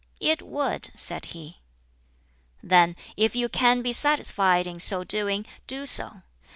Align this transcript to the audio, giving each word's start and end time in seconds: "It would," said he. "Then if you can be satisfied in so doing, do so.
"It 0.19 0.41
would," 0.41 0.89
said 0.95 1.25
he. 1.25 1.59
"Then 2.63 2.95
if 3.17 3.35
you 3.35 3.47
can 3.47 3.83
be 3.83 3.93
satisfied 3.93 4.65
in 4.65 4.79
so 4.79 5.03
doing, 5.03 5.45
do 5.67 5.85
so. 5.85 6.23